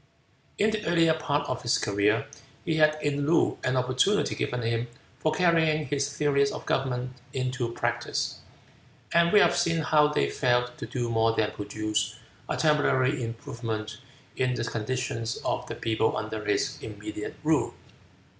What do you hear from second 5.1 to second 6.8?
for carrying his theories of